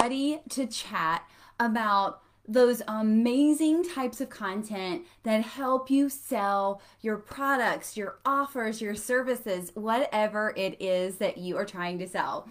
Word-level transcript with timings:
ready 0.00 0.40
to 0.50 0.66
chat 0.66 1.28
about 1.58 2.22
those 2.48 2.82
amazing 2.86 3.82
types 3.82 4.20
of 4.20 4.30
content 4.30 5.02
that 5.24 5.42
help 5.42 5.90
you 5.90 6.08
sell 6.08 6.80
your 7.00 7.16
products, 7.16 7.96
your 7.96 8.18
offers, 8.24 8.80
your 8.80 8.94
services, 8.94 9.72
whatever 9.74 10.52
it 10.56 10.80
is 10.80 11.16
that 11.16 11.38
you 11.38 11.56
are 11.56 11.64
trying 11.64 11.98
to 11.98 12.06
sell. 12.06 12.48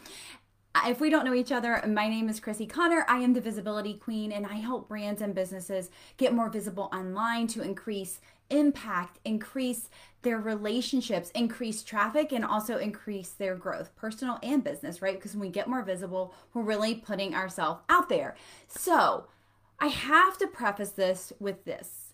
If 0.85 0.99
we 0.99 1.09
don't 1.09 1.23
know 1.23 1.33
each 1.33 1.53
other, 1.53 1.81
my 1.87 2.09
name 2.09 2.27
is 2.27 2.41
Chrissy 2.41 2.65
Connor. 2.65 3.05
I 3.07 3.19
am 3.19 3.33
the 3.33 3.39
Visibility 3.39 3.93
Queen, 3.93 4.33
and 4.33 4.45
I 4.45 4.55
help 4.55 4.89
brands 4.89 5.21
and 5.21 5.33
businesses 5.33 5.89
get 6.17 6.33
more 6.33 6.49
visible 6.49 6.89
online 6.91 7.47
to 7.47 7.61
increase 7.61 8.19
impact, 8.49 9.19
increase 9.25 9.89
their 10.21 10.39
relationships, 10.39 11.29
increase 11.31 11.83
traffic, 11.83 12.31
and 12.31 12.43
also 12.43 12.77
increase 12.77 13.29
their 13.29 13.55
growth, 13.55 13.95
personal 13.95 14.39
and 14.41 14.63
business, 14.63 15.01
right? 15.01 15.15
Because 15.15 15.33
when 15.33 15.41
we 15.41 15.49
get 15.49 15.67
more 15.67 15.83
visible, 15.83 16.33
we're 16.53 16.63
really 16.63 16.95
putting 16.95 17.35
ourselves 17.35 17.81
out 17.89 18.09
there. 18.09 18.35
So, 18.67 19.27
I 19.79 19.87
have 19.87 20.37
to 20.37 20.47
preface 20.47 20.91
this 20.91 21.33
with 21.39 21.65
this. 21.65 22.13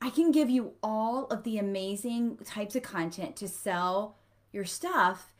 I 0.00 0.10
can 0.10 0.30
give 0.30 0.48
you 0.48 0.72
all 0.82 1.26
of 1.26 1.42
the 1.42 1.58
amazing 1.58 2.38
types 2.44 2.76
of 2.76 2.82
content 2.82 3.36
to 3.36 3.48
sell 3.48 4.16
your 4.52 4.64
stuff, 4.64 5.32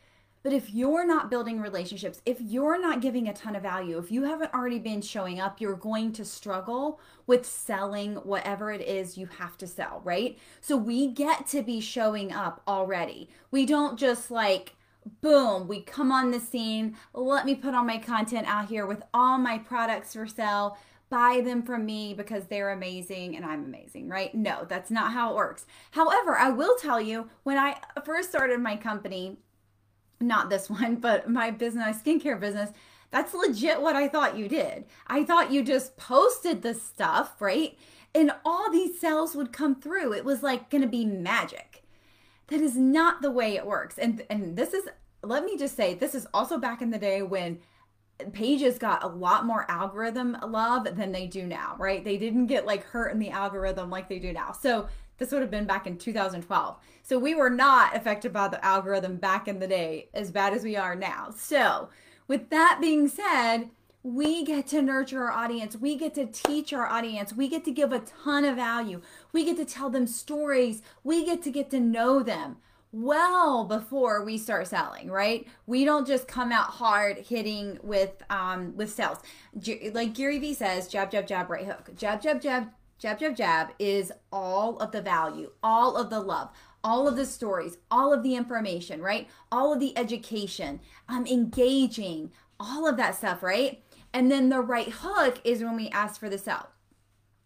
but 0.47 0.53
if 0.53 0.73
you're 0.73 1.05
not 1.05 1.29
building 1.29 1.61
relationships, 1.61 2.23
if 2.25 2.41
you're 2.41 2.81
not 2.81 3.01
giving 3.01 3.27
a 3.27 3.33
ton 3.33 3.57
of 3.57 3.65
value, 3.65 3.99
if 3.99 4.13
you 4.13 4.23
haven't 4.23 4.55
already 4.55 4.79
been 4.79 5.03
showing 5.03 5.41
up, 5.41 5.61
you're 5.61 5.75
going 5.75 6.13
to 6.13 6.25
struggle 6.25 7.01
with 7.27 7.45
selling 7.45 8.15
whatever 8.15 8.71
it 8.71 8.81
is 8.81 9.19
you 9.19 9.27
have 9.41 9.59
to 9.59 9.67
sell, 9.67 10.01
right? 10.05 10.39
So 10.61 10.77
we 10.77 11.09
get 11.09 11.49
to 11.49 11.63
be 11.63 11.81
showing 11.81 12.33
up 12.33 12.63
already. 12.69 13.29
We 13.51 13.67
don't 13.67 13.99
just 13.99 14.31
like, 14.31 14.77
boom, 15.21 15.67
we 15.67 15.81
come 15.81 16.13
on 16.13 16.31
the 16.31 16.39
scene, 16.39 16.97
let 17.13 17.45
me 17.45 17.57
put 17.57 17.75
all 17.75 17.83
my 17.83 17.99
content 17.99 18.47
out 18.47 18.69
here 18.69 18.87
with 18.87 19.03
all 19.13 19.39
my 19.39 19.59
products 19.59 20.13
for 20.13 20.29
sale 20.29 20.79
buy 21.09 21.41
them 21.45 21.63
from 21.63 21.87
me 21.87 22.15
because 22.15 22.47
they're 22.47 22.71
amazing 22.71 23.37
and 23.37 23.45
I'm 23.45 23.65
amazing, 23.65 24.09
right? 24.09 24.35
No, 24.35 24.65
that's 24.69 24.91
not 24.91 25.13
how 25.13 25.31
it 25.31 25.37
works. 25.37 25.65
However, 25.93 26.37
I 26.37 26.51
will 26.51 26.77
tell 26.77 27.01
you 27.01 27.31
when 27.45 27.57
I 27.57 27.77
first 28.05 28.29
started 28.29 28.61
my 28.61 28.77
company, 28.77 29.39
not 30.21 30.51
this 30.51 30.71
one, 30.71 30.97
but 30.97 31.29
my 31.29 31.51
business, 31.51 31.99
skincare 32.03 32.39
business, 32.39 32.71
that's 33.11 33.35
legit 33.35 33.81
what 33.81 33.97
I 33.97 34.09
thought 34.09 34.37
you 34.37 34.49
did. 34.49 34.85
I 35.07 35.25
thought 35.25 35.53
you 35.53 35.63
just 35.63 35.97
posted 35.97 36.63
the 36.63 36.75
stuff, 36.75 37.41
right? 37.41 37.79
And 38.15 38.33
all 38.45 38.71
these 38.71 39.01
sales 39.01 39.35
would 39.35 39.53
come 39.53 39.75
through. 39.75 40.13
It 40.13 40.25
was 40.25 40.43
like 40.43 40.71
going 40.71 40.83
to 40.83 40.89
be 40.89 41.05
magic. 41.05 41.85
That 42.49 42.61
is 42.61 42.77
not 42.77 43.23
the 43.23 43.31
way 43.31 43.57
it 43.57 43.67
works. 43.67 43.99
And 43.99 44.25
and 44.31 44.57
this 44.57 44.73
is 44.73 44.89
let 45.23 45.45
me 45.45 45.57
just 45.59 45.77
say 45.77 45.95
this 45.95 46.15
is 46.15 46.27
also 46.33 46.59
back 46.59 46.81
in 46.81 46.91
the 46.91 46.99
day 46.99 47.23
when 47.23 47.59
pages 48.33 48.79
got 48.79 49.05
a 49.05 49.09
lot 49.09 49.45
more 49.45 49.71
algorithm 49.71 50.37
love 50.47 50.85
than 50.97 51.13
they 51.13 51.27
do 51.27 51.47
now, 51.47 51.77
right? 51.79 52.05
They 52.05 52.17
didn't 52.17 52.47
get 52.47 52.65
like 52.65 52.85
hurt 52.85 53.13
in 53.13 53.19
the 53.19 53.31
algorithm 53.31 53.91
like 53.91 54.09
they 54.09 54.19
do 54.19 54.33
now. 54.33 54.53
So 54.53 54.89
this 55.19 55.33
would 55.33 55.43
have 55.43 55.51
been 55.51 55.67
back 55.67 55.87
in 55.87 55.99
2012. 55.99 56.77
So 57.03 57.19
we 57.19 57.35
were 57.35 57.51
not 57.51 57.97
affected 57.97 58.33
by 58.33 58.49
the 58.49 58.65
algorithm 58.65 59.17
back 59.17 59.49
in 59.49 59.59
the 59.59 59.67
day 59.67 60.09
as 60.15 60.31
bad 60.31 60.53
as 60.53 60.65
we 60.65 60.77
are 60.77 60.95
now. 60.95 61.31
So, 61.37 61.89
with 62.29 62.51
that 62.51 62.79
being 62.81 63.07
said, 63.07 63.71
we 64.03 64.45
get 64.45 64.69
to 64.69 64.83
nurture 64.83 65.25
our 65.25 65.33
audience. 65.33 65.77
We 65.77 65.97
get 65.97 66.15
to 66.15 66.27
teach 66.27 66.73
our 66.73 66.87
audience. 66.87 67.33
We 67.33 67.49
get 67.49 67.65
to 67.65 67.73
give 67.73 67.93
a 67.93 68.01
ton 68.01 68.45
of 68.45 68.57
value. 68.57 69.03
We 69.33 69.45
get 69.45 69.57
to 69.57 69.65
tell 69.65 69.91
them 69.91 70.07
stories. 70.07 70.83
We 71.03 71.25
get 71.25 71.43
to 71.43 71.51
get 71.51 71.71
to 71.71 71.81
know 71.81 72.23
them 72.23 72.59
well 72.93 73.65
before 73.65 74.25
we 74.25 74.39
start 74.39 74.69
selling, 74.69 75.11
right? 75.11 75.47
We 75.67 75.85
don't 75.85 76.07
just 76.07 76.29
come 76.29 76.53
out 76.53 76.71
hard 76.71 77.19
hitting 77.19 77.79
with 77.83 78.23
um 78.31 78.77
with 78.77 78.93
sales. 78.93 79.19
Like 79.93 80.15
Gary 80.15 80.39
Vee 80.39 80.55
says, 80.55 80.89
jab 80.89 81.11
jab 81.11 81.27
jab 81.27 81.51
right 81.51 81.67
hook. 81.67 81.91
Jab 81.97 82.23
jab 82.23 82.41
jab 82.41 82.69
jab 82.99 83.19
jab 83.19 83.37
jab 83.37 83.69
is 83.79 84.13
all 84.33 84.79
of 84.79 84.93
the 84.93 85.03
value, 85.03 85.51
all 85.63 85.97
of 85.97 86.11
the 86.11 86.21
love, 86.21 86.51
all 86.83 87.09
of 87.09 87.17
the 87.17 87.27
stories, 87.27 87.79
all 87.91 88.13
of 88.13 88.23
the 88.23 88.35
information, 88.35 89.03
right? 89.03 89.29
All 89.51 89.73
of 89.73 89.81
the 89.81 89.97
education, 89.99 90.81
um 91.09 91.27
engaging, 91.27 92.33
all 92.59 92.89
of 92.89 92.97
that 92.97 93.15
stuff, 93.15 93.43
right? 93.43 93.83
And 94.13 94.31
then 94.31 94.49
the 94.49 94.61
right 94.61 94.89
hook 94.89 95.41
is 95.45 95.63
when 95.63 95.77
we 95.77 95.89
ask 95.91 96.19
for 96.19 96.29
the 96.29 96.39
sell 96.39 96.71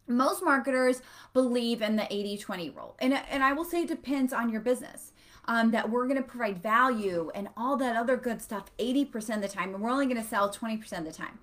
most 0.06 0.42
marketers 0.42 1.02
believe 1.32 1.80
in 1.80 1.94
the 1.94 2.02
80-20 2.02 2.74
rule 2.74 2.96
and, 2.98 3.14
and 3.30 3.44
i 3.44 3.52
will 3.52 3.64
say 3.64 3.82
it 3.82 3.88
depends 3.88 4.32
on 4.32 4.50
your 4.50 4.60
business 4.60 5.12
um, 5.46 5.70
that 5.72 5.90
we're 5.90 6.06
going 6.06 6.16
to 6.16 6.22
provide 6.22 6.62
value 6.62 7.30
and 7.34 7.48
all 7.56 7.76
that 7.76 7.96
other 7.96 8.16
good 8.16 8.40
stuff 8.40 8.70
80% 8.78 9.36
of 9.36 9.42
the 9.42 9.48
time, 9.48 9.74
and 9.74 9.82
we're 9.82 9.90
only 9.90 10.06
going 10.06 10.16
to 10.16 10.26
sell 10.26 10.48
20% 10.48 10.98
of 10.98 11.04
the 11.04 11.12
time. 11.12 11.38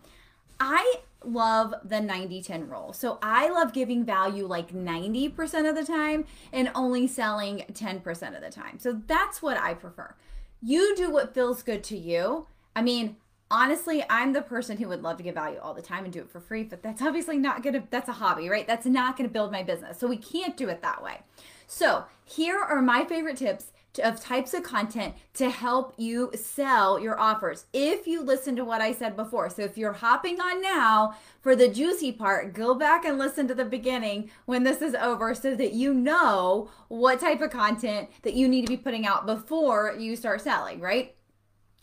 I 0.60 1.02
love 1.24 1.74
the 1.84 2.00
90 2.00 2.42
10 2.42 2.70
rule. 2.70 2.94
So 2.94 3.20
I 3.22 3.50
love 3.50 3.74
giving 3.74 4.06
value 4.06 4.46
like 4.46 4.74
90% 4.74 5.70
of 5.70 5.76
the 5.76 5.86
time 5.86 6.26
and 6.52 6.72
only 6.76 7.08
selling 7.08 7.66
10% 7.72 8.36
of 8.36 8.42
the 8.42 8.50
time. 8.50 8.80
So 8.80 9.02
that's 9.08 9.42
what 9.42 9.58
I 9.58 9.74
prefer. 9.74 10.16
You 10.62 10.96
do 10.96 11.12
what 11.12 11.34
feels 11.34 11.64
good 11.64 11.84
to 11.86 11.98
you. 11.98 12.48
I 12.76 12.82
mean, 12.82 13.18
honestly, 13.50 14.04
I'm 14.10 14.34
the 14.34 14.42
person 14.42 14.78
who 14.78 14.88
would 14.88 15.04
love 15.04 15.18
to 15.18 15.24
give 15.24 15.36
value 15.36 15.60
all 15.62 15.74
the 15.74 15.82
time 15.82 16.04
and 16.04 16.14
do 16.14 16.22
it 16.22 16.30
for 16.30 16.40
free, 16.40 16.64
but 16.64 16.84
that's 16.84 17.02
obviously 17.02 17.38
not 17.38 17.64
going 17.64 17.74
to, 17.74 17.84
that's 17.90 18.10
a 18.10 18.14
hobby, 18.14 18.50
right? 18.50 18.68
That's 18.68 18.86
not 18.86 19.18
going 19.18 19.30
to 19.30 19.34
build 19.34 19.52
my 19.52 19.64
business. 19.64 20.00
So 20.00 20.08
we 20.08 20.18
can't 20.18 20.58
do 20.58 20.70
it 20.70 20.82
that 20.82 21.04
way. 21.04 21.22
So 21.68 22.06
here 22.24 22.60
are 22.60 22.82
my 22.82 23.06
favorite 23.06 23.38
tips 23.38 23.72
of 24.00 24.20
types 24.20 24.54
of 24.54 24.64
content 24.64 25.16
to 25.34 25.50
help 25.50 25.94
you 25.98 26.32
sell 26.36 27.00
your 27.00 27.20
offers. 27.20 27.66
If 27.74 28.08
you 28.08 28.22
listen 28.22 28.56
to 28.56 28.66
what 28.66 28.82
I 28.82 28.94
said 28.94 29.16
before. 29.16 29.50
So 29.50 29.64
if 29.64 29.78
you're 29.78 29.94
hopping 29.94 30.40
on 30.40 30.62
now 30.62 31.16
for 31.42 31.56
the 31.56 31.68
juicy 31.68 32.12
part, 32.12 32.54
go 32.54 32.76
back 32.76 33.06
and 33.06 33.18
listen 33.18 33.48
to 33.48 33.56
the 33.56 33.66
beginning 33.66 34.30
when 34.46 34.64
this 34.64 34.82
is 34.82 34.96
over 34.96 35.34
so 35.34 35.56
that 35.56 35.74
you 35.74 35.94
know 35.94 36.70
what 36.88 37.20
type 37.20 37.42
of 37.42 37.52
content 37.52 38.10
that 38.24 38.34
you 38.34 38.48
need 38.48 38.66
to 38.66 38.72
be 38.72 38.78
putting 38.78 39.06
out 39.06 39.26
before 39.26 39.96
you 39.98 40.16
start 40.16 40.42
selling, 40.42 40.80
right? 40.80 41.16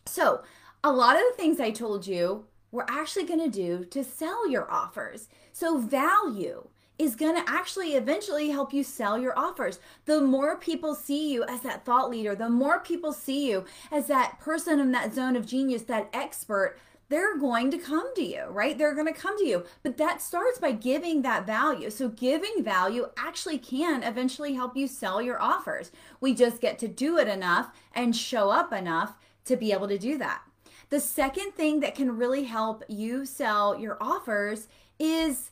So, 0.07 0.43
a 0.83 0.93
lot 0.93 1.17
of 1.17 1.23
the 1.31 1.37
things 1.37 1.61
I 1.61 1.71
told 1.71 2.07
you 2.07 2.45
we're 2.71 2.85
actually 2.89 3.25
going 3.25 3.41
to 3.41 3.49
do 3.49 3.85
to 3.85 4.03
sell 4.03 4.49
your 4.49 4.71
offers. 4.71 5.29
So, 5.53 5.79
value 5.79 6.69
is 6.99 7.17
going 7.17 7.35
to 7.35 7.51
actually 7.51 7.95
eventually 7.95 8.51
help 8.51 8.73
you 8.73 8.85
sell 8.85 9.19
your 9.19 9.37
offers. 9.39 9.81
The 10.05 10.21
more 10.21 10.57
people 10.57 10.95
see 10.95 11.33
you 11.33 11.45
as 11.45 11.61
that 11.63 11.85
thought 11.85 12.11
leader, 12.11 12.35
the 12.35 12.49
more 12.49 12.81
people 12.81 13.13
see 13.13 13.51
you 13.51 13.65
as 13.91 14.07
that 14.07 14.39
person 14.41 14.79
in 14.79 14.93
that 14.93 15.15
zone 15.15 15.37
of 15.37 15.47
genius, 15.47 15.83
that 15.83 16.09
expert, 16.13 16.79
they're 17.09 17.37
going 17.37 17.71
to 17.71 17.79
come 17.79 18.15
to 18.15 18.23
you, 18.23 18.45
right? 18.49 18.79
They're 18.79 18.95
going 18.95 19.13
to 19.13 19.21
come 19.21 19.37
to 19.39 19.45
you. 19.45 19.65
But 19.83 19.99
that 19.99 20.23
starts 20.23 20.59
by 20.59 20.73
giving 20.73 21.23
that 21.23 21.47
value. 21.47 21.91
So, 21.91 22.09
giving 22.09 22.65
value 22.65 23.09
actually 23.17 23.59
can 23.59 24.03
eventually 24.03 24.55
help 24.55 24.77
you 24.77 24.89
sell 24.89 25.21
your 25.21 25.41
offers. 25.41 25.93
We 26.21 26.35
just 26.35 26.61
get 26.61 26.79
to 26.79 26.89
do 26.89 27.19
it 27.19 27.29
enough 27.29 27.71
and 27.95 28.17
show 28.17 28.51
up 28.51 28.73
enough 28.73 29.17
to 29.45 29.57
be 29.57 29.73
able 29.73 29.89
to 29.89 29.99
do 29.99 30.17
that. 30.19 30.43
The 30.89 31.01
second 31.01 31.53
thing 31.53 31.81
that 31.81 31.95
can 31.95 32.17
really 32.17 32.45
help 32.45 32.85
you 32.89 33.27
sell 33.27 33.79
your 33.79 33.99
offers 34.01 34.69
is 34.99 35.51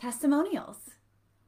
testimonials. 0.00 0.90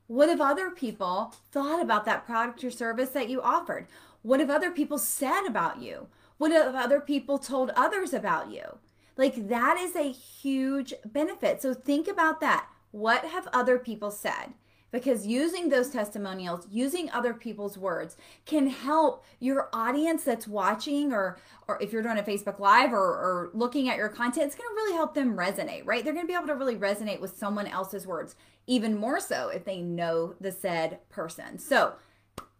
What 0.06 0.28
have 0.28 0.40
other 0.40 0.70
people 0.70 1.34
thought 1.50 1.80
about 1.80 2.04
that 2.04 2.26
product 2.26 2.62
or 2.62 2.70
service 2.70 3.10
that 3.10 3.30
you 3.30 3.40
offered? 3.40 3.86
What 4.20 4.40
have 4.40 4.50
other 4.50 4.70
people 4.70 4.98
said 4.98 5.46
about 5.46 5.80
you? 5.80 6.08
What 6.36 6.52
have 6.52 6.74
other 6.74 7.00
people 7.00 7.38
told 7.38 7.70
others 7.70 8.12
about 8.12 8.50
you? 8.50 8.78
Like 9.16 9.48
that 9.48 9.78
is 9.78 9.96
a 9.96 10.10
huge 10.12 10.92
benefit. 11.04 11.62
So 11.62 11.72
think 11.72 12.08
about 12.08 12.40
that. 12.40 12.68
What 12.90 13.24
have 13.24 13.48
other 13.52 13.78
people 13.78 14.10
said? 14.10 14.52
Because 14.92 15.26
using 15.26 15.70
those 15.70 15.88
testimonials, 15.88 16.68
using 16.70 17.10
other 17.10 17.34
people's 17.34 17.76
words 17.76 18.16
can 18.44 18.68
help 18.68 19.24
your 19.40 19.68
audience 19.72 20.22
that's 20.22 20.46
watching 20.46 21.12
or 21.12 21.38
or 21.66 21.82
if 21.82 21.92
you're 21.92 22.02
doing 22.02 22.18
a 22.18 22.22
Facebook 22.22 22.58
live 22.58 22.92
or, 22.92 22.98
or 22.98 23.50
looking 23.54 23.88
at 23.88 23.96
your 23.96 24.08
content, 24.08 24.46
it's 24.46 24.54
going 24.54 24.68
to 24.68 24.74
really 24.74 24.94
help 24.94 25.14
them 25.14 25.36
resonate, 25.36 25.82
right? 25.86 26.04
They're 26.04 26.12
going 26.12 26.26
to 26.26 26.30
be 26.30 26.36
able 26.36 26.48
to 26.48 26.54
really 26.54 26.76
resonate 26.76 27.20
with 27.20 27.36
someone 27.36 27.66
else's 27.66 28.06
words, 28.06 28.34
even 28.66 28.96
more 28.96 29.20
so 29.20 29.48
if 29.48 29.64
they 29.64 29.80
know 29.80 30.34
the 30.40 30.52
said 30.52 30.98
person. 31.08 31.58
So, 31.58 31.94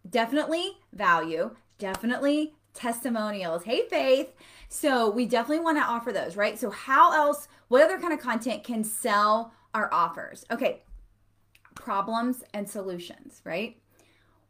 definitely 0.08 0.78
value, 0.92 1.54
definitely 1.78 2.54
testimonials. 2.74 3.64
Hey, 3.64 3.86
Faith. 3.88 4.32
So, 4.68 5.10
we 5.10 5.26
definitely 5.26 5.64
want 5.64 5.78
to 5.78 5.84
offer 5.84 6.12
those, 6.12 6.36
right? 6.36 6.58
So, 6.58 6.70
how 6.70 7.12
else, 7.12 7.48
what 7.68 7.82
other 7.82 7.98
kind 7.98 8.12
of 8.12 8.20
content 8.20 8.64
can 8.64 8.84
sell 8.84 9.52
our 9.74 9.92
offers? 9.92 10.46
Okay, 10.50 10.82
problems 11.74 12.42
and 12.52 12.68
solutions, 12.68 13.40
right? 13.44 13.76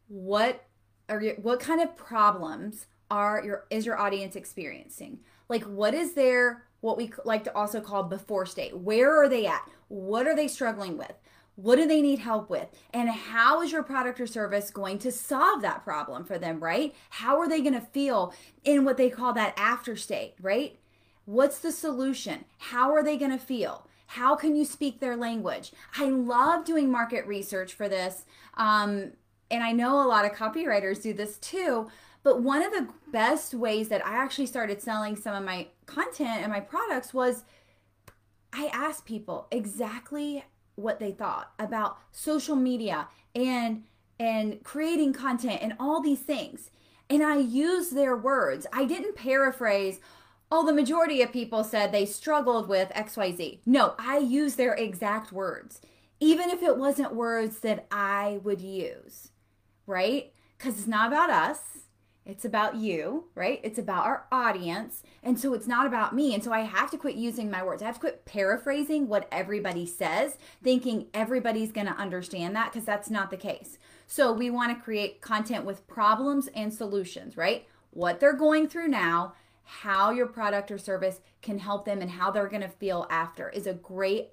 What 0.09 0.65
are 1.09 1.21
what 1.43 1.61
kind 1.61 1.81
of 1.81 1.97
problems 1.97 2.87
are 3.11 3.43
your 3.45 3.67
is 3.71 3.87
your 3.87 3.99
audience 3.99 4.37
experiencing? 4.37 5.21
Like 5.49 5.65
what 5.65 5.95
is 5.95 6.15
their 6.15 6.65
what 6.81 6.97
we 6.97 7.13
like 7.25 7.45
to 7.45 7.57
also 7.57 7.81
call 7.81 8.05
before 8.05 8.47
state? 8.47 8.77
Where 8.77 9.23
are 9.23 9.29
they 9.29 9.47
at? 9.47 9.69
What 9.89 10.27
are 10.27 10.35
they 10.35 10.49
struggling 10.49 10.97
with? 10.99 11.13
What 11.55 11.77
do 11.77 11.87
they 11.87 12.01
need 12.01 12.19
help 12.19 12.49
with? 12.49 12.69
And 12.95 13.11
how 13.11 13.61
is 13.61 13.73
your 13.73 13.83
product 13.83 14.19
or 14.21 14.27
service 14.27 14.71
going 14.71 14.99
to 15.01 15.13
solve 15.13 15.61
that 15.63 15.85
problem 15.85 16.25
for 16.25 16.39
them, 16.39 16.61
right? 16.61 16.95
How 17.11 17.39
are 17.39 17.49
they 17.49 17.61
going 17.61 17.75
to 17.75 17.81
feel 17.81 18.33
in 18.65 18.85
what 18.85 18.97
they 18.97 19.11
call 19.11 19.35
that 19.35 19.55
after 19.59 19.95
state, 19.95 20.35
right? 20.41 20.79
What's 21.27 21.59
the 21.59 21.71
solution? 21.71 22.47
How 22.59 22.93
are 22.93 23.03
they 23.03 23.17
going 23.19 23.31
to 23.31 23.39
feel? 23.39 23.87
How 24.15 24.37
can 24.37 24.55
you 24.55 24.67
speak 24.67 25.01
their 25.01 25.17
language? 25.17 25.73
I 25.97 26.05
love 26.05 26.67
doing 26.67 26.91
market 26.91 27.27
research 27.27 27.73
for 27.73 27.89
this. 27.89 28.27
Um, 28.59 29.13
and 29.51 29.63
I 29.63 29.73
know 29.73 30.05
a 30.05 30.09
lot 30.09 30.27
of 30.27 30.33
copywriters 30.33 31.03
do 31.03 31.15
this 31.15 31.39
too. 31.39 31.89
But 32.23 32.43
one 32.43 32.63
of 32.63 32.73
the 32.73 32.89
best 33.11 33.55
ways 33.55 33.89
that 33.89 34.05
I 34.07 34.13
actually 34.13 34.47
started 34.47 34.83
selling 34.83 35.17
some 35.17 35.35
of 35.35 35.43
my 35.45 35.69
content 35.87 36.43
and 36.43 36.53
my 36.53 36.61
products 36.61 37.15
was 37.15 37.45
I 38.53 38.67
asked 38.67 39.07
people 39.07 39.49
exactly 39.51 40.45
what 40.75 41.01
they 41.01 41.13
thought 41.13 41.53
about 41.59 41.97
social 42.13 42.57
media 42.57 43.09
and 43.35 43.85
and 44.21 44.63
creating 44.63 45.15
content 45.15 45.61
and 45.63 45.75
all 45.81 46.03
these 46.03 46.21
things. 46.21 46.71
And 47.09 47.23
I 47.23 47.39
used 47.39 47.97
their 47.97 48.15
words. 48.15 48.67
I 48.75 48.85
didn't 48.85 49.17
paraphrase, 49.17 50.01
oh, 50.55 50.67
the 50.67 50.73
majority 50.73 51.23
of 51.23 51.33
people 51.33 51.65
said 51.65 51.91
they 51.91 52.05
struggled 52.05 52.69
with 52.69 52.91
XYZ. 52.91 53.61
No, 53.65 53.95
I 53.99 54.19
use 54.19 54.57
their 54.57 54.75
exact 54.75 55.33
words, 55.33 55.81
even 56.21 56.51
if 56.51 56.63
it 56.63 56.77
wasn't 56.77 57.15
words 57.15 57.61
that 57.61 57.87
I 57.91 58.39
would 58.45 58.61
use, 58.61 59.31
right? 59.87 60.31
Because 60.59 60.79
it's 60.79 60.87
not 60.87 61.09
about 61.09 61.31
us. 61.31 61.59
It's 62.27 62.45
about 62.45 62.77
you, 62.77 63.29
right? 63.35 63.61
It's 63.65 63.79
about 63.79 64.05
our 64.05 64.27
audience. 64.31 65.03
And 65.23 65.41
so 65.41 65.55
it's 65.55 65.67
not 65.67 65.87
about 65.87 66.15
me. 66.15 66.35
And 66.35 66.45
so 66.45 66.53
I 66.53 66.61
have 66.61 66.91
to 66.91 66.99
quit 66.99 67.15
using 67.17 67.51
my 67.51 67.63
words. 67.63 67.83
I 67.83 67.87
have 67.87 67.95
to 67.95 68.01
quit 68.01 68.27
paraphrasing 68.27 69.09
what 69.09 69.29
everybody 69.33 69.87
says, 69.87 70.37
thinking 70.63 71.07
everybody's 71.15 71.73
going 71.73 71.87
to 71.87 71.97
understand 71.97 72.55
that 72.57 72.73
because 72.73 72.85
that's 72.85 73.09
not 73.09 73.31
the 73.31 73.39
case. 73.39 73.79
So 74.07 74.31
we 74.35 74.51
want 74.51 74.77
to 74.77 74.85
create 74.85 75.23
content 75.23 75.65
with 75.65 75.89
problems 75.89 76.49
and 76.55 76.75
solutions, 76.75 77.39
right? 77.39 77.67
What 77.91 78.21
they're 78.21 78.35
going 78.35 78.69
through 78.69 78.89
now, 78.89 79.33
how 79.65 80.11
your 80.11 80.27
product 80.27 80.71
or 80.71 80.79
service 80.79 81.21
can 81.41 81.59
help 81.59 81.85
them, 81.85 82.01
and 82.01 82.11
how 82.11 82.31
they're 82.31 82.49
going 82.49 82.63
to 82.63 82.69
feel 82.69 83.07
after 83.11 83.49
is 83.49 83.67
a 83.67 83.75
great 83.75 84.31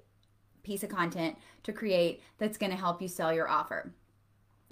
piece 0.62 0.82
of 0.82 0.90
content 0.90 1.36
to 1.62 1.72
create 1.72 2.22
that's 2.38 2.58
going 2.58 2.70
to 2.70 2.76
help 2.76 3.00
you 3.00 3.08
sell 3.08 3.32
your 3.32 3.48
offer. 3.48 3.92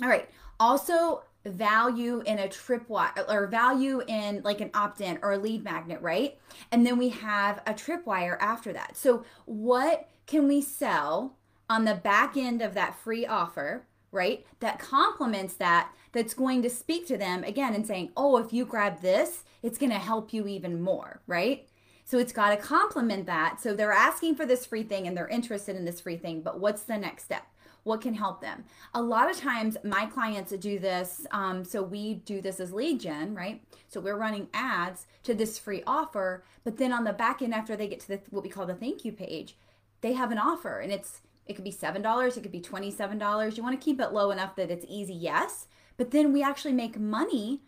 All 0.03 0.09
right. 0.09 0.29
Also, 0.61 1.25
value 1.45 2.21
in 2.27 2.39
a 2.39 2.49
tripwire 2.49 3.25
or 3.29 3.47
value 3.47 4.03
in 4.07 4.43
like 4.45 4.61
an 4.61 4.71
opt-in 4.75 5.19
or 5.23 5.33
a 5.33 5.39
lead 5.39 5.65
magnet, 5.65 6.01
right? 6.03 6.39
And 6.71 6.85
then 6.85 6.99
we 6.99 7.09
have 7.11 7.63
a 7.67 7.73
tripwire 7.73 8.37
after 8.41 8.73
that. 8.73 8.97
So 8.97 9.25
what 9.47 10.09
can 10.27 10.47
we 10.47 10.61
sell 10.61 11.37
on 11.71 11.85
the 11.85 11.95
back 11.95 12.37
end 12.37 12.61
of 12.61 12.75
that 12.75 12.99
free 12.99 13.25
offer, 13.25 13.87
right? 14.13 14.45
That 14.61 14.79
complements 14.79 15.55
that 15.55 15.93
that's 16.13 16.35
going 16.35 16.63
to 16.63 16.71
speak 16.71 17.07
to 17.09 17.19
them 17.19 17.45
again 17.45 17.75
and 17.75 17.87
saying, 17.87 18.13
"Oh, 18.17 18.37
if 18.39 18.53
you 18.53 18.65
grab 18.65 19.01
this, 19.01 19.45
it's 19.63 19.79
going 19.79 19.93
to 19.93 19.99
help 19.99 20.33
you 20.33 20.47
even 20.47 20.81
more," 20.81 21.21
right? 21.27 21.69
So 22.05 22.19
it's 22.19 22.33
got 22.33 22.51
to 22.51 22.57
complement 22.57 23.27
that. 23.27 23.61
So 23.61 23.75
they're 23.75 23.93
asking 23.93 24.37
for 24.37 24.47
this 24.47 24.65
free 24.65 24.83
thing 24.83 25.07
and 25.07 25.15
they're 25.15 25.29
interested 25.29 25.77
in 25.77 25.85
this 25.85 26.01
free 26.01 26.17
thing, 26.17 26.41
but 26.41 26.59
what's 26.59 26.85
the 26.85 26.97
next 26.97 27.25
step? 27.25 27.45
what 27.89 28.01
can 28.01 28.15
help 28.15 28.41
them 28.41 28.65
a 28.95 29.01
lot 29.03 29.31
of 29.31 29.37
times 29.37 29.77
my 29.83 30.07
clients 30.07 30.53
do 30.53 30.79
this 30.79 31.27
um, 31.31 31.65
so 31.65 31.83
we 31.83 32.15
do 32.15 32.41
this 32.41 32.61
as 32.61 32.73
lead 32.73 33.01
gen 33.01 33.35
right 33.35 33.63
so 33.89 34.01
we're 34.01 34.17
running 34.17 34.49
ads 34.53 35.07
to 35.23 35.35
this 35.35 35.59
free 35.59 35.83
offer 35.87 36.45
but 36.65 36.77
then 36.77 36.93
on 36.93 37.05
the 37.05 37.13
back 37.13 37.41
end 37.41 37.55
after 37.55 37.77
they 37.77 37.89
get 37.89 38.01
to 38.01 38.09
the, 38.09 38.21
what 38.31 38.43
we 38.43 38.51
call 38.51 38.67
the 38.67 38.75
thank 38.75 39.05
you 39.05 39.13
page 39.13 39.57
they 40.01 40.13
have 40.13 40.31
an 40.31 40.39
offer 40.39 40.81
and 40.81 40.93
it's 40.93 41.21
it 41.49 41.55
could 41.55 41.65
be 41.65 41.71
seven 41.71 42.03
dollars 42.03 42.37
it 42.37 42.43
could 42.43 42.53
be 42.53 42.61
twenty 42.61 42.91
seven 42.91 43.19
dollars 43.19 43.57
you 43.57 43.63
want 43.63 43.79
to 43.79 43.85
keep 43.85 44.01
it 44.01 44.13
low 44.13 44.31
enough 44.31 44.55
that 44.57 44.71
it's 44.71 44.87
easy 44.89 45.15
yes 45.15 45.67
but 45.97 46.11
then 46.13 46.33
we 46.33 46.43
actually 46.43 46.73
make 46.73 46.99
money 46.99 47.63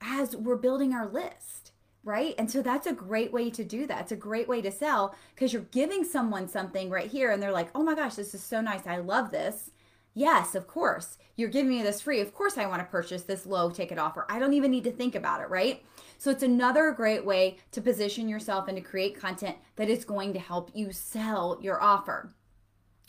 as 0.00 0.34
we're 0.34 0.56
building 0.56 0.92
our 0.92 1.06
list 1.06 1.70
right? 2.02 2.34
And 2.38 2.50
so 2.50 2.62
that's 2.62 2.86
a 2.86 2.92
great 2.92 3.32
way 3.32 3.50
to 3.50 3.64
do 3.64 3.86
that. 3.86 4.02
It's 4.02 4.12
a 4.12 4.16
great 4.16 4.48
way 4.48 4.62
to 4.62 4.70
sell 4.70 5.14
because 5.34 5.52
you're 5.52 5.62
giving 5.62 6.04
someone 6.04 6.48
something 6.48 6.88
right 6.88 7.10
here 7.10 7.30
and 7.30 7.42
they're 7.42 7.52
like, 7.52 7.70
oh 7.74 7.82
my 7.82 7.94
gosh, 7.94 8.14
this 8.14 8.34
is 8.34 8.42
so 8.42 8.60
nice. 8.60 8.86
I 8.86 8.98
love 8.98 9.30
this. 9.30 9.70
Yes, 10.14 10.54
of 10.54 10.66
course. 10.66 11.18
You're 11.36 11.50
giving 11.50 11.70
me 11.70 11.82
this 11.82 12.00
free. 12.00 12.20
Of 12.20 12.34
course, 12.34 12.58
I 12.58 12.66
want 12.66 12.80
to 12.80 12.90
purchase 12.90 13.22
this 13.22 13.46
low 13.46 13.70
ticket 13.70 13.98
offer. 13.98 14.26
I 14.28 14.38
don't 14.38 14.54
even 14.54 14.70
need 14.70 14.84
to 14.84 14.92
think 14.92 15.14
about 15.14 15.40
it, 15.40 15.50
right? 15.50 15.84
So 16.18 16.30
it's 16.30 16.42
another 16.42 16.90
great 16.90 17.24
way 17.24 17.58
to 17.72 17.80
position 17.80 18.28
yourself 18.28 18.66
and 18.66 18.76
to 18.76 18.82
create 18.82 19.20
content 19.20 19.56
that 19.76 19.88
is 19.88 20.04
going 20.04 20.32
to 20.32 20.40
help 20.40 20.70
you 20.74 20.92
sell 20.92 21.58
your 21.62 21.80
offer. 21.80 22.30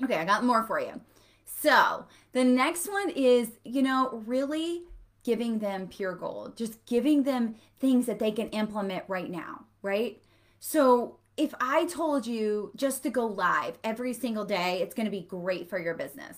Okay, 0.03 0.15
I 0.15 0.25
got 0.25 0.43
more 0.43 0.63
for 0.63 0.79
you. 0.79 0.99
So 1.45 2.05
the 2.31 2.43
next 2.43 2.89
one 2.89 3.09
is, 3.09 3.49
you 3.63 3.81
know, 3.81 4.23
really 4.25 4.83
giving 5.23 5.59
them 5.59 5.87
pure 5.87 6.15
gold, 6.15 6.57
just 6.57 6.83
giving 6.85 7.23
them 7.23 7.55
things 7.79 8.07
that 8.07 8.19
they 8.19 8.31
can 8.31 8.49
implement 8.49 9.03
right 9.07 9.29
now, 9.29 9.65
right? 9.81 10.21
So 10.59 11.19
if 11.37 11.53
I 11.59 11.85
told 11.85 12.25
you 12.25 12.71
just 12.75 13.03
to 13.03 13.09
go 13.09 13.25
live 13.25 13.77
every 13.83 14.13
single 14.13 14.45
day, 14.45 14.81
it's 14.81 14.95
going 14.95 15.05
to 15.05 15.11
be 15.11 15.21
great 15.21 15.69
for 15.69 15.79
your 15.79 15.93
business. 15.93 16.37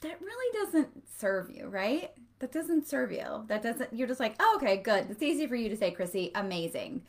That 0.00 0.20
really 0.20 0.64
doesn't 0.64 1.08
serve 1.18 1.50
you, 1.50 1.66
right? 1.66 2.12
That 2.40 2.52
doesn't 2.52 2.86
serve 2.86 3.10
you. 3.10 3.44
That 3.46 3.62
doesn't, 3.62 3.94
you're 3.94 4.08
just 4.08 4.20
like, 4.20 4.36
oh, 4.38 4.58
okay, 4.60 4.76
good. 4.76 5.06
It's 5.10 5.22
easy 5.22 5.46
for 5.46 5.56
you 5.56 5.70
to 5.70 5.76
say, 5.76 5.90
Chrissy, 5.90 6.30
amazing. 6.34 7.02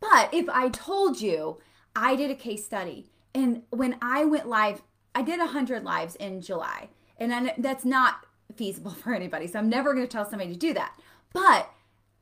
But 0.00 0.32
if 0.34 0.48
I 0.50 0.68
told 0.68 1.20
you 1.22 1.58
I 1.96 2.16
did 2.16 2.30
a 2.30 2.34
case 2.34 2.64
study 2.64 3.06
and 3.34 3.62
when 3.70 3.96
I 4.00 4.24
went 4.24 4.48
live, 4.48 4.82
I 5.14 5.22
did 5.22 5.38
100 5.38 5.84
lives 5.84 6.14
in 6.16 6.40
July. 6.40 6.88
And 7.18 7.52
that's 7.58 7.84
not 7.84 8.26
feasible 8.54 8.90
for 9.02 9.14
anybody. 9.14 9.46
So 9.46 9.58
I'm 9.58 9.68
never 9.68 9.92
going 9.92 10.06
to 10.06 10.12
tell 10.12 10.28
somebody 10.28 10.52
to 10.52 10.58
do 10.58 10.74
that. 10.74 10.98
But 11.32 11.70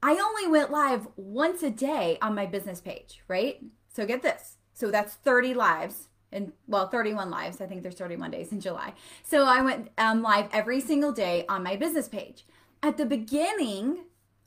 I 0.02 0.18
only 0.18 0.48
went 0.48 0.70
live 0.70 1.06
once 1.16 1.62
a 1.62 1.70
day 1.70 2.18
on 2.20 2.34
my 2.34 2.46
business 2.46 2.80
page, 2.80 3.22
right? 3.28 3.62
So 3.88 4.06
get 4.06 4.22
this. 4.22 4.56
So 4.74 4.90
that's 4.90 5.14
30 5.14 5.54
lives 5.54 6.08
and 6.32 6.52
well 6.66 6.88
31 6.88 7.30
lives 7.30 7.60
i 7.60 7.66
think 7.66 7.82
there's 7.82 7.94
31 7.94 8.30
days 8.30 8.52
in 8.52 8.58
july 8.58 8.94
so 9.22 9.44
i 9.44 9.60
went 9.60 9.90
um, 9.98 10.22
live 10.22 10.48
every 10.50 10.80
single 10.80 11.12
day 11.12 11.44
on 11.46 11.62
my 11.62 11.76
business 11.76 12.08
page 12.08 12.46
at 12.82 12.96
the 12.96 13.04
beginning 13.04 13.98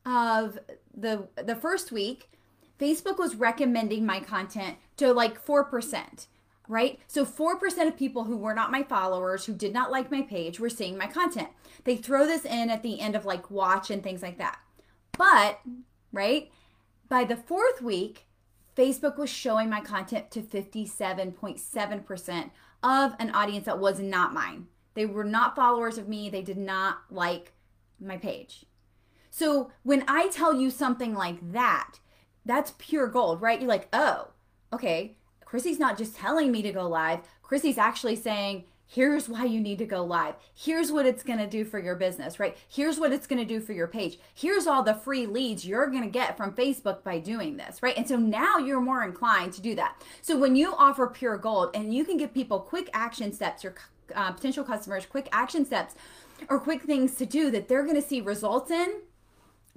of 0.03 0.57
the 0.97 1.27
the 1.35 1.55
first 1.55 1.91
week 1.91 2.31
facebook 2.79 3.19
was 3.19 3.35
recommending 3.35 4.03
my 4.03 4.19
content 4.19 4.77
to 4.97 5.13
like 5.13 5.45
4% 5.45 6.25
right? 6.67 6.99
So 7.07 7.25
4% 7.25 7.87
of 7.87 7.97
people 7.97 8.23
who 8.23 8.37
were 8.37 8.53
not 8.53 8.71
my 8.71 8.83
followers, 8.83 9.45
who 9.45 9.53
did 9.53 9.73
not 9.73 9.91
like 9.91 10.11
my 10.11 10.21
page, 10.21 10.59
were 10.59 10.69
seeing 10.69 10.97
my 10.97 11.07
content. 11.07 11.49
They 11.83 11.95
throw 11.95 12.25
this 12.25 12.45
in 12.45 12.69
at 12.69 12.83
the 12.83 12.99
end 12.99 13.15
of 13.15 13.25
like 13.25 13.51
watch 13.51 13.89
and 13.89 14.03
things 14.03 14.21
like 14.21 14.37
that. 14.37 14.59
But, 15.17 15.59
right, 16.11 16.51
by 17.07 17.23
the 17.23 17.37
fourth 17.37 17.81
week, 17.81 18.25
Facebook 18.75 19.17
was 19.17 19.29
showing 19.29 19.69
my 19.69 19.81
content 19.81 20.31
to 20.31 20.41
57.7% 20.41 22.49
of 22.83 23.15
an 23.19 23.31
audience 23.31 23.65
that 23.65 23.79
was 23.79 23.99
not 23.99 24.33
mine. 24.33 24.67
They 24.93 25.05
were 25.05 25.23
not 25.23 25.55
followers 25.55 25.97
of 25.97 26.07
me, 26.07 26.29
they 26.29 26.41
did 26.41 26.57
not 26.57 26.99
like 27.09 27.53
my 27.99 28.17
page. 28.17 28.65
So 29.29 29.71
when 29.83 30.03
I 30.07 30.29
tell 30.29 30.53
you 30.53 30.69
something 30.69 31.13
like 31.13 31.51
that, 31.51 31.99
that's 32.45 32.73
pure 32.77 33.07
gold, 33.07 33.41
right? 33.41 33.59
You're 33.59 33.69
like, 33.69 33.89
oh, 33.91 34.29
okay, 34.71 35.17
Chrissy's 35.55 35.79
not 35.79 35.97
just 35.97 36.17
telling 36.17 36.51
me 36.51 36.61
to 36.61 36.73
go 36.73 36.85
live. 36.85 37.21
Chrissy's 37.41 37.77
actually 37.77 38.17
saying, 38.17 38.65
here's 38.85 39.29
why 39.29 39.45
you 39.45 39.61
need 39.61 39.77
to 39.77 39.85
go 39.85 40.03
live. 40.03 40.35
Here's 40.53 40.91
what 40.91 41.05
it's 41.05 41.23
going 41.23 41.39
to 41.39 41.47
do 41.47 41.63
for 41.63 41.79
your 41.79 41.95
business, 41.95 42.41
right? 42.41 42.57
Here's 42.67 42.99
what 42.99 43.13
it's 43.13 43.25
going 43.25 43.39
to 43.39 43.47
do 43.47 43.61
for 43.61 43.71
your 43.71 43.87
page. 43.87 44.19
Here's 44.33 44.67
all 44.67 44.83
the 44.83 44.95
free 44.95 45.25
leads 45.25 45.65
you're 45.65 45.87
going 45.87 46.03
to 46.03 46.09
get 46.09 46.35
from 46.35 46.51
Facebook 46.51 47.03
by 47.03 47.19
doing 47.19 47.55
this, 47.55 47.81
right? 47.81 47.95
And 47.95 48.05
so 48.05 48.17
now 48.17 48.57
you're 48.57 48.81
more 48.81 49.05
inclined 49.05 49.53
to 49.53 49.61
do 49.61 49.75
that. 49.75 50.03
So 50.21 50.37
when 50.37 50.57
you 50.57 50.73
offer 50.75 51.07
pure 51.07 51.37
gold 51.37 51.69
and 51.73 51.93
you 51.93 52.03
can 52.03 52.17
give 52.17 52.33
people 52.33 52.59
quick 52.59 52.89
action 52.93 53.31
steps, 53.31 53.63
your 53.63 53.75
uh, 54.13 54.33
potential 54.33 54.65
customers, 54.65 55.05
quick 55.05 55.29
action 55.31 55.63
steps 55.63 55.95
or 56.49 56.59
quick 56.59 56.83
things 56.83 57.15
to 57.15 57.25
do 57.25 57.49
that 57.51 57.69
they're 57.69 57.83
going 57.83 57.95
to 57.95 58.01
see 58.01 58.19
results 58.19 58.71
in, 58.71 58.95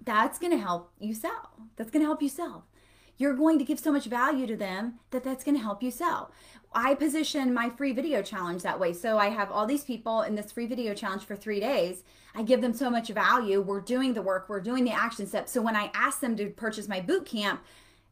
that's 0.03 0.41
going 0.41 0.51
to 0.51 0.59
help 0.59 0.91
you 0.99 1.15
sell. 1.15 1.53
That's 1.77 1.93
going 1.93 2.03
to 2.03 2.07
help 2.07 2.21
you 2.21 2.29
sell 2.29 2.65
you're 3.19 3.35
going 3.35 3.59
to 3.59 3.65
give 3.65 3.79
so 3.79 3.93
much 3.93 4.07
value 4.07 4.47
to 4.47 4.57
them 4.57 5.01
that 5.11 5.25
that's 5.25 5.45
going 5.45 5.57
to 5.57 5.63
help 5.63 5.83
you 5.83 5.91
sell. 5.91 6.31
I 6.73 6.95
position 6.95 7.53
my 7.53 7.71
free 7.71 7.93
video 7.93 8.23
challenge 8.23 8.63
that 8.63 8.79
way. 8.79 8.93
So 8.93 9.19
I 9.19 9.31
have 9.31 9.51
all 9.51 9.67
these 9.67 9.85
people 9.85 10.23
in 10.23 10.35
this 10.35 10.53
free 10.53 10.67
video 10.67 10.95
challenge 10.95 11.25
for 11.25 11.35
three 11.35 11.61
days. 11.61 12.05
I 12.35 12.43
give 12.43 12.61
them 12.61 12.75
so 12.75 12.89
much 12.91 13.09
value. 13.09 13.61
We're 13.61 13.81
doing 13.81 14.15
the 14.15 14.23
work, 14.23 14.49
we're 14.49 14.61
doing 14.61 14.85
the 14.85 14.93
action 14.93 15.27
steps. 15.27 15.51
So 15.53 15.63
when 15.63 15.77
I 15.77 15.91
ask 15.95 16.21
them 16.21 16.37
to 16.37 16.51
purchase 16.51 16.89
my 16.89 17.01
boot 17.01 17.27
camp, 17.27 17.63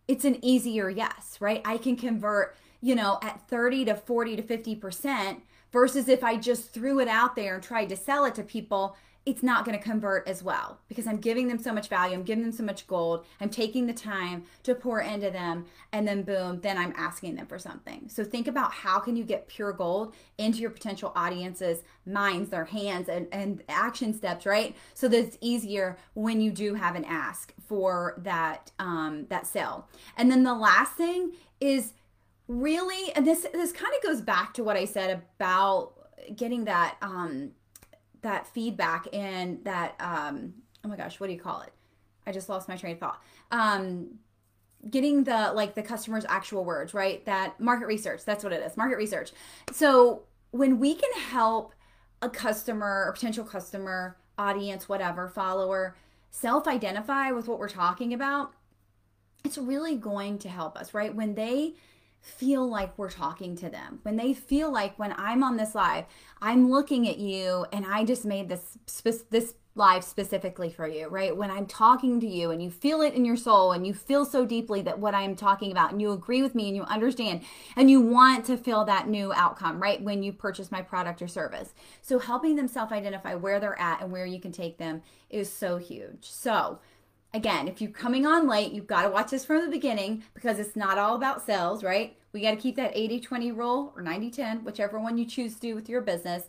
it's 0.08 0.24
an 0.24 0.44
easier 0.44 0.88
yes, 0.88 1.36
right? 1.40 1.60
I 1.64 1.78
can 1.78 1.96
convert, 1.96 2.56
you 2.80 2.94
know, 2.94 3.18
at 3.22 3.46
30 3.48 3.86
to 3.86 3.94
40 3.94 4.36
to 4.36 4.42
50% 4.42 5.40
versus 5.72 6.08
if 6.08 6.24
I 6.24 6.36
just 6.36 6.72
threw 6.72 7.00
it 7.00 7.08
out 7.08 7.36
there 7.36 7.54
and 7.54 7.62
tried 7.62 7.88
to 7.90 7.96
sell 7.96 8.24
it 8.24 8.34
to 8.36 8.42
people 8.42 8.96
it's 9.26 9.42
not 9.42 9.64
going 9.64 9.76
to 9.76 9.82
convert 9.82 10.26
as 10.28 10.40
well 10.40 10.78
because 10.86 11.08
I'm 11.08 11.18
giving 11.18 11.48
them 11.48 11.58
so 11.58 11.72
much 11.72 11.88
value. 11.88 12.14
I'm 12.14 12.22
giving 12.22 12.44
them 12.44 12.52
so 12.52 12.62
much 12.62 12.86
gold. 12.86 13.26
I'm 13.40 13.50
taking 13.50 13.86
the 13.86 13.92
time 13.92 14.44
to 14.62 14.72
pour 14.72 15.00
into 15.00 15.32
them 15.32 15.66
and 15.92 16.06
then 16.06 16.22
boom, 16.22 16.60
then 16.60 16.78
I'm 16.78 16.94
asking 16.96 17.34
them 17.34 17.46
for 17.46 17.58
something. 17.58 18.08
So 18.08 18.22
think 18.22 18.46
about 18.46 18.72
how 18.72 19.00
can 19.00 19.16
you 19.16 19.24
get 19.24 19.48
pure 19.48 19.72
gold 19.72 20.14
into 20.38 20.60
your 20.60 20.70
potential 20.70 21.12
audience's 21.16 21.82
minds, 22.06 22.50
their 22.50 22.66
hands 22.66 23.08
and, 23.08 23.26
and 23.32 23.64
action 23.68 24.14
steps, 24.14 24.46
right? 24.46 24.76
So 24.94 25.08
that 25.08 25.18
it's 25.18 25.38
easier 25.40 25.98
when 26.14 26.40
you 26.40 26.52
do 26.52 26.74
have 26.74 26.94
an 26.94 27.04
ask 27.04 27.52
for 27.66 28.14
that 28.22 28.70
um, 28.78 29.26
that 29.28 29.48
sale. 29.48 29.88
And 30.16 30.30
then 30.30 30.44
the 30.44 30.54
last 30.54 30.92
thing 30.92 31.32
is 31.60 31.94
really, 32.46 33.12
and 33.14 33.26
this 33.26 33.44
this 33.52 33.72
kind 33.72 33.92
of 33.96 34.08
goes 34.08 34.20
back 34.20 34.54
to 34.54 34.62
what 34.62 34.76
I 34.76 34.84
said 34.84 35.10
about 35.10 35.94
getting 36.36 36.64
that 36.64 36.96
um 37.02 37.52
that 38.26 38.46
feedback 38.46 39.06
and 39.12 39.64
that 39.64 39.94
um 40.00 40.54
oh 40.84 40.88
my 40.88 40.96
gosh 40.96 41.18
what 41.20 41.28
do 41.28 41.32
you 41.32 41.40
call 41.40 41.62
it? 41.62 41.72
I 42.26 42.32
just 42.32 42.48
lost 42.48 42.68
my 42.68 42.76
train 42.76 42.94
of 42.94 42.98
thought. 42.98 43.22
Um 43.50 44.18
getting 44.90 45.24
the 45.24 45.52
like 45.54 45.74
the 45.74 45.82
customer's 45.82 46.24
actual 46.28 46.64
words 46.64 46.92
right? 46.92 47.24
That 47.24 47.58
market 47.60 47.86
research 47.86 48.24
that's 48.24 48.44
what 48.44 48.52
it 48.52 48.62
is 48.62 48.76
market 48.76 48.96
research. 48.96 49.32
So 49.72 50.24
when 50.50 50.78
we 50.78 50.94
can 50.94 51.12
help 51.28 51.74
a 52.20 52.28
customer 52.28 53.04
or 53.06 53.12
potential 53.12 53.44
customer 53.44 54.16
audience 54.38 54.88
whatever 54.88 55.28
follower 55.28 55.96
self 56.30 56.66
identify 56.66 57.30
with 57.30 57.46
what 57.48 57.58
we're 57.58 57.68
talking 57.68 58.12
about 58.12 58.52
it's 59.44 59.56
really 59.56 59.96
going 59.96 60.38
to 60.38 60.48
help 60.48 60.76
us 60.76 60.92
right? 60.92 61.14
When 61.14 61.34
they 61.34 61.74
feel 62.26 62.68
like 62.68 62.98
we're 62.98 63.10
talking 63.10 63.56
to 63.56 63.70
them. 63.70 64.00
When 64.02 64.16
they 64.16 64.34
feel 64.34 64.72
like 64.72 64.98
when 64.98 65.14
I'm 65.16 65.44
on 65.44 65.56
this 65.56 65.74
live, 65.74 66.04
I'm 66.42 66.70
looking 66.70 67.08
at 67.08 67.18
you 67.18 67.66
and 67.72 67.86
I 67.86 68.04
just 68.04 68.24
made 68.24 68.48
this 68.48 68.78
this 69.30 69.54
live 69.76 70.02
specifically 70.02 70.70
for 70.70 70.88
you, 70.88 71.06
right? 71.06 71.36
When 71.36 71.50
I'm 71.50 71.66
talking 71.66 72.18
to 72.20 72.26
you 72.26 72.50
and 72.50 72.62
you 72.62 72.70
feel 72.70 73.02
it 73.02 73.12
in 73.12 73.26
your 73.26 73.36
soul 73.36 73.72
and 73.72 73.86
you 73.86 73.92
feel 73.92 74.24
so 74.24 74.46
deeply 74.46 74.80
that 74.82 74.98
what 74.98 75.14
I'm 75.14 75.36
talking 75.36 75.70
about 75.70 75.92
and 75.92 76.00
you 76.00 76.12
agree 76.12 76.42
with 76.42 76.54
me 76.54 76.68
and 76.68 76.76
you 76.76 76.82
understand 76.84 77.42
and 77.76 77.90
you 77.90 78.00
want 78.00 78.46
to 78.46 78.56
feel 78.56 78.86
that 78.86 79.06
new 79.06 79.34
outcome, 79.34 79.80
right? 79.80 80.02
When 80.02 80.22
you 80.22 80.32
purchase 80.32 80.72
my 80.72 80.80
product 80.80 81.20
or 81.20 81.28
service. 81.28 81.74
So 82.00 82.18
helping 82.18 82.56
them 82.56 82.68
self-identify 82.68 83.34
where 83.34 83.60
they're 83.60 83.78
at 83.78 84.00
and 84.00 84.10
where 84.10 84.26
you 84.26 84.40
can 84.40 84.50
take 84.50 84.78
them 84.78 85.02
is 85.28 85.52
so 85.52 85.76
huge. 85.76 86.22
So, 86.22 86.78
again, 87.34 87.68
if 87.68 87.80
you're 87.80 87.90
coming 87.90 88.26
on 88.26 88.48
late, 88.48 88.72
you've 88.72 88.86
got 88.86 89.02
to 89.02 89.10
watch 89.10 89.30
this 89.30 89.44
from 89.44 89.64
the 89.64 89.70
beginning 89.70 90.24
because 90.34 90.58
it's 90.58 90.76
not 90.76 90.98
all 90.98 91.14
about 91.14 91.44
sales, 91.44 91.84
right? 91.84 92.16
We 92.32 92.42
got 92.42 92.52
to 92.52 92.56
keep 92.56 92.76
that 92.76 92.92
80 92.94 93.20
20 93.20 93.52
rule 93.52 93.92
or 93.96 94.02
90 94.02 94.30
10, 94.30 94.64
whichever 94.64 94.98
one 94.98 95.18
you 95.18 95.26
choose 95.26 95.54
to 95.54 95.60
do 95.60 95.74
with 95.74 95.88
your 95.88 96.00
business. 96.00 96.44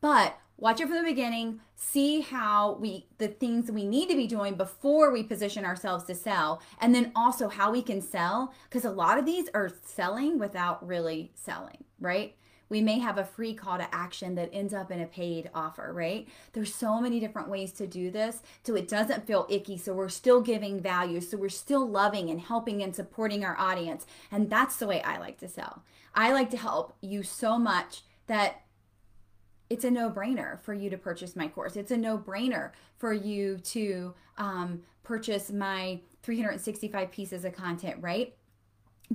But 0.00 0.36
watch 0.56 0.80
it 0.80 0.88
from 0.88 0.96
the 0.96 1.02
beginning, 1.02 1.60
see 1.74 2.20
how 2.20 2.74
we, 2.80 3.06
the 3.18 3.28
things 3.28 3.70
we 3.70 3.86
need 3.86 4.08
to 4.08 4.16
be 4.16 4.26
doing 4.26 4.54
before 4.54 5.10
we 5.10 5.22
position 5.22 5.64
ourselves 5.64 6.04
to 6.04 6.14
sell, 6.14 6.62
and 6.80 6.94
then 6.94 7.12
also 7.16 7.48
how 7.48 7.72
we 7.72 7.82
can 7.82 8.00
sell 8.00 8.52
because 8.64 8.84
a 8.84 8.90
lot 8.90 9.18
of 9.18 9.26
these 9.26 9.48
are 9.54 9.72
selling 9.84 10.38
without 10.38 10.86
really 10.86 11.32
selling, 11.34 11.84
right? 12.00 12.36
We 12.72 12.80
may 12.80 12.98
have 12.98 13.18
a 13.18 13.24
free 13.24 13.52
call 13.52 13.76
to 13.76 13.94
action 13.94 14.34
that 14.34 14.48
ends 14.50 14.72
up 14.72 14.90
in 14.90 14.98
a 14.98 15.06
paid 15.06 15.50
offer, 15.54 15.92
right? 15.92 16.26
There's 16.54 16.74
so 16.74 17.02
many 17.02 17.20
different 17.20 17.50
ways 17.50 17.70
to 17.72 17.86
do 17.86 18.10
this 18.10 18.42
so 18.62 18.74
it 18.74 18.88
doesn't 18.88 19.26
feel 19.26 19.46
icky. 19.50 19.76
So 19.76 19.92
we're 19.92 20.08
still 20.08 20.40
giving 20.40 20.80
value. 20.80 21.20
So 21.20 21.36
we're 21.36 21.50
still 21.50 21.86
loving 21.86 22.30
and 22.30 22.40
helping 22.40 22.82
and 22.82 22.96
supporting 22.96 23.44
our 23.44 23.58
audience. 23.58 24.06
And 24.30 24.48
that's 24.48 24.76
the 24.76 24.86
way 24.86 25.02
I 25.02 25.18
like 25.18 25.36
to 25.40 25.48
sell. 25.48 25.82
I 26.14 26.32
like 26.32 26.48
to 26.52 26.56
help 26.56 26.96
you 27.02 27.22
so 27.22 27.58
much 27.58 28.04
that 28.26 28.62
it's 29.68 29.84
a 29.84 29.90
no 29.90 30.08
brainer 30.10 30.58
for 30.62 30.72
you 30.72 30.88
to 30.88 30.96
purchase 30.96 31.36
my 31.36 31.48
course. 31.48 31.76
It's 31.76 31.90
a 31.90 31.98
no 31.98 32.16
brainer 32.16 32.70
for 32.96 33.12
you 33.12 33.58
to 33.58 34.14
um, 34.38 34.80
purchase 35.02 35.52
my 35.52 36.00
365 36.22 37.10
pieces 37.10 37.44
of 37.44 37.52
content, 37.52 37.98
right? 38.00 38.34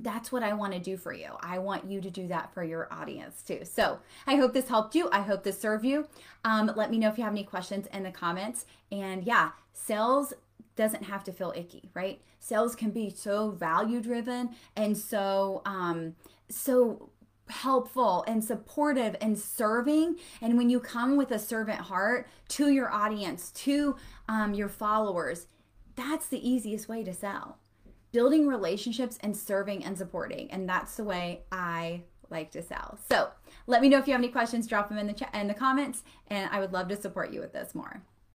That's 0.02 0.30
what 0.30 0.42
I 0.42 0.52
want 0.52 0.72
to 0.74 0.78
do 0.78 0.96
for 0.96 1.12
you. 1.12 1.30
I 1.40 1.58
want 1.58 1.90
you 1.90 2.00
to 2.00 2.10
do 2.10 2.28
that 2.28 2.52
for 2.52 2.62
your 2.62 2.92
audience 2.92 3.42
too. 3.42 3.60
So 3.64 3.98
I 4.26 4.36
hope 4.36 4.52
this 4.52 4.68
helped 4.68 4.94
you. 4.94 5.08
I 5.10 5.20
hope 5.20 5.42
this 5.42 5.60
served 5.60 5.84
you. 5.84 6.06
Um, 6.44 6.70
let 6.76 6.90
me 6.90 6.98
know 6.98 7.08
if 7.08 7.18
you 7.18 7.24
have 7.24 7.32
any 7.32 7.44
questions 7.44 7.86
in 7.92 8.02
the 8.02 8.10
comments. 8.10 8.66
And 8.92 9.24
yeah, 9.24 9.50
sales 9.72 10.34
doesn't 10.76 11.04
have 11.04 11.24
to 11.24 11.32
feel 11.32 11.52
icky, 11.56 11.90
right? 11.94 12.20
Sales 12.38 12.76
can 12.76 12.90
be 12.90 13.10
so 13.10 13.50
value 13.50 14.00
driven 14.00 14.50
and 14.76 14.96
so 14.96 15.62
um, 15.64 16.14
so 16.48 17.10
helpful 17.48 18.24
and 18.26 18.44
supportive 18.44 19.16
and 19.20 19.38
serving. 19.38 20.16
And 20.40 20.56
when 20.56 20.70
you 20.70 20.80
come 20.80 21.16
with 21.16 21.30
a 21.30 21.38
servant 21.38 21.80
heart 21.80 22.28
to 22.48 22.70
your 22.70 22.92
audience, 22.92 23.50
to 23.52 23.96
um, 24.28 24.54
your 24.54 24.68
followers, 24.68 25.46
that's 25.96 26.28
the 26.28 26.48
easiest 26.48 26.88
way 26.88 27.02
to 27.04 27.12
sell 27.12 27.58
building 28.12 28.46
relationships 28.46 29.18
and 29.20 29.36
serving 29.36 29.84
and 29.84 29.96
supporting. 29.96 30.50
And 30.50 30.68
that's 30.68 30.96
the 30.96 31.04
way 31.04 31.42
I 31.52 32.02
like 32.30 32.50
to 32.52 32.62
sell. 32.62 32.98
So 33.10 33.28
let 33.66 33.80
me 33.80 33.88
know 33.88 33.98
if 33.98 34.06
you 34.06 34.12
have 34.12 34.20
any 34.20 34.28
questions, 34.28 34.66
drop 34.66 34.88
them 34.88 34.98
in 34.98 35.06
the 35.06 35.12
chat 35.12 35.34
in 35.34 35.48
the 35.48 35.54
comments, 35.54 36.02
and 36.28 36.48
I 36.52 36.60
would 36.60 36.72
love 36.72 36.88
to 36.88 36.96
support 36.96 37.32
you 37.32 37.40
with 37.40 37.52
this 37.52 37.74
more. 37.74 38.02